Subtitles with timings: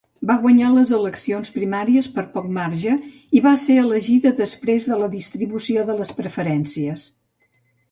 [0.29, 2.95] Va guanyar les eleccions primàries per poc marge
[3.39, 7.09] i va ser elegida després de la distribució de les preferències.